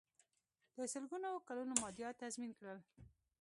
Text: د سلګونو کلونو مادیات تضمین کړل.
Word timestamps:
د 0.75 0.77
سلګونو 0.93 1.29
کلونو 1.47 1.73
مادیات 1.81 2.15
تضمین 2.23 2.51
کړل. 2.59 2.79